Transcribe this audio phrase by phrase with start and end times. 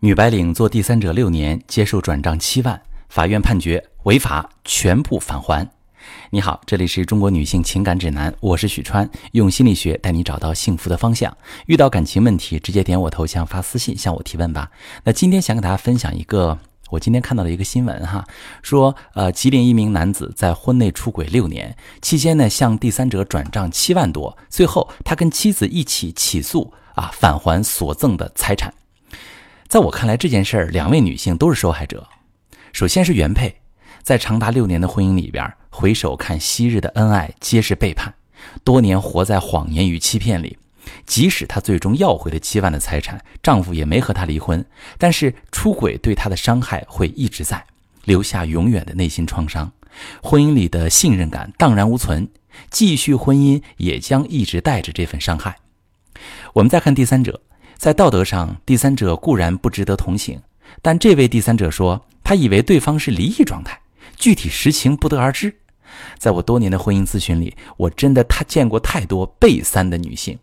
[0.00, 5.68] 女白领做第三者六年，接受转账七万，法院判决违法，全部返还。
[6.30, 11.36] 你好，这里是中国女性情感指南，我是许川，用心理学带你找到幸福的方向。
[11.66, 14.70] 遇到感情问题，直接点我头像发私信向我提问吧。
[15.02, 16.56] 那今天想跟大家分享一个，
[16.90, 18.24] 我今天看到的一个新闻哈，
[18.62, 28.72] 说呃，吉林一名男子在婚内出轨六年期间呢，向第三者转账七万多，最后他跟妻子一起起诉啊，返还所赠的财产。
[29.68, 32.08] 在我看来，这件事儿两位女性都是受害者。
[32.72, 33.54] 首先是原配，
[34.02, 38.14] 在长达六年的婚姻里边，回首看昔日的恩爱，皆是背叛，
[38.64, 40.56] 多年活在谎言与欺骗里。
[41.04, 44.64] 即使她最终要回了七万的财产，丈夫也没和她离婚，
[44.96, 47.62] 但是出轨对她的伤害会一直在，
[48.04, 49.70] 留下永远的内心创伤。
[50.22, 52.26] 婚姻里的信任感荡然无存，
[52.70, 55.58] 继续婚姻也将一直带着这份伤害。
[56.54, 57.42] 我们再看第三者。
[57.78, 60.42] 在道德上，第三者固然不值得同情，
[60.82, 63.80] 但这位第三者说，他以为对方是离异状态，
[64.16, 65.54] 具体实情不得而知。
[66.18, 70.36] 在我多年的婚姻咨询里，我真的太见过太多被三的女性，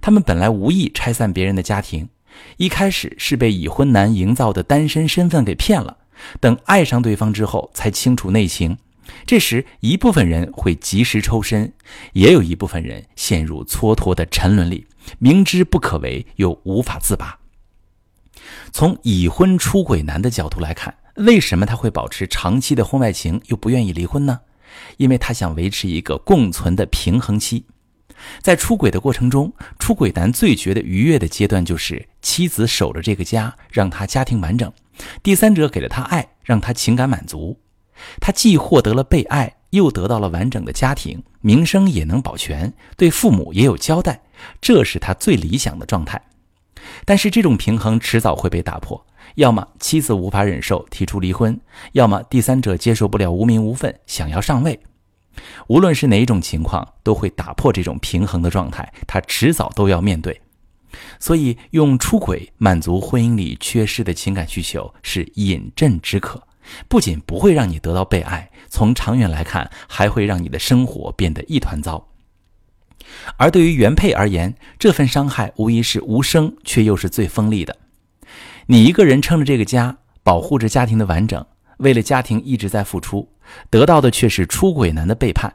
[0.00, 2.08] 她们本来无意拆散别人的家庭，
[2.56, 5.96] 一开始是被已婚男营造的单身身份给骗了，
[6.38, 8.78] 等爱上对方之后才清楚内情。
[9.24, 11.72] 这时，一部分人会及时抽身，
[12.12, 14.86] 也有一部分人陷入蹉跎的沉沦里，
[15.18, 17.38] 明知不可为又无法自拔。
[18.72, 24.40] 从已婚出轨男的角度来看，为什么他会保持长期的婚外情又不愿意离婚呢？
[24.98, 27.64] 因为他想维持一个共存的平衡期。
[28.40, 34.70] 在出轨的过程中，出轨男最觉得愉悦的阶段就是妻子守着这个家，让他家庭完整；
[35.22, 37.58] 第三者给了他爱，让他情感满足。
[38.20, 44.20] 他既获得了被爱，又得到了完整的家庭，名声也能保全，对父母也有交代，
[44.60, 46.20] 这是他最理想的状态。
[47.04, 51.58] 但是这种平衡迟早会被打破，要么妻子无法忍受提出离婚，
[51.92, 54.78] 要么第三者接受不了无名无份想要上位。
[55.66, 60.40] 无论是哪一种情况，都会打破这种平衡的状态，他迟早都要面对。
[61.18, 66.42] 所以，用出轨满足婚姻里缺失的情感需求是饮鸩止渴。
[66.88, 72.08] 不仅不会让你得到被爱，从长远来看，还会让你的生活变得一团糟。
[73.36, 77.76] 而对于原配而言，这份伤害无疑是无声，却又是最锋利的。
[78.66, 81.44] 你一个人撑着这个家，保护着家庭的完整，
[81.78, 83.28] 为了家庭一直在付出，
[83.70, 85.54] 得到的却是出轨男的背叛。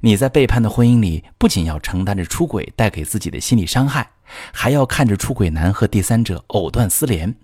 [0.00, 4.10] 你在背叛的婚姻里，不仅要承担着出轨带给自己的心理伤害，
[4.52, 7.34] 还要看着出轨男和第三者藕断丝连。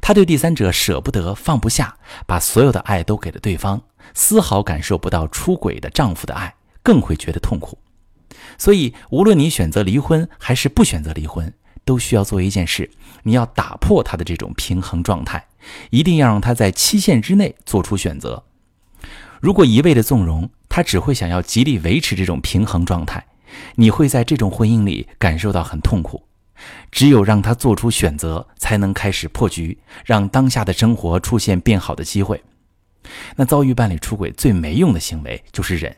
[0.00, 3.80] 他对第三者舍不得放不下，把所有的爱都给了对方，
[4.14, 7.78] 丝毫感受不到出轨的丈夫的爱，更会觉得痛苦。
[8.62, 11.52] 所以，无论你选择离婚还是不选择离婚，
[11.84, 12.88] 都需要做一件事：
[13.24, 15.44] 你要打破他的这种平衡状态，
[15.90, 18.44] 一定要让他在期限之内做出选择。
[19.40, 23.26] 如果一味的纵容，他只会想要极力维持这种平衡状态，
[23.74, 26.22] 你会在这种婚姻里感受到很痛苦。
[26.92, 32.40] 只有让他做出选择，才能开始破局，让当下的生活出现变好的机会。
[33.34, 35.96] 那遭遇伴侣出轨最没用的行为就是忍。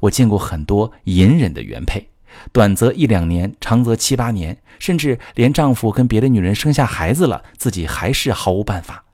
[0.00, 2.08] 我见过很多隐忍的原配，
[2.52, 9.04] 短则一两年，长则七八年，甚至连丈夫跟别的女人生下孩子了，自己还是毫无办法。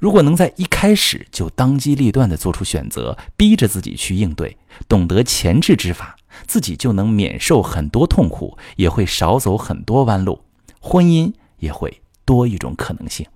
[0.00, 4.56] 如果能在一开始就当机立断地做出选择，逼着自己去应对，
[4.88, 6.16] 懂得前置之法。
[6.46, 10.40] 自己就能免受很多痛苦，也会少走很多弯路，
[10.78, 13.26] 婚姻也会多一种可能性。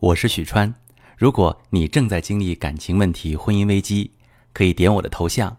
[0.00, 0.74] 我是许川，
[1.16, 4.10] 如果你正在经历感情问题、婚姻危机，
[4.52, 5.58] 可以点我的头像，